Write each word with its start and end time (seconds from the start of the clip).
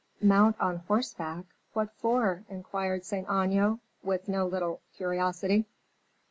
"Mount 0.19 0.59
on 0.59 0.77
horseback! 0.77 1.45
what 1.73 1.93
for?" 1.93 2.43
inquired 2.49 3.05
Saint 3.05 3.27
Aignan, 3.27 3.81
with 4.01 4.27
no 4.27 4.47
little 4.47 4.81
curiosity. 4.95 5.67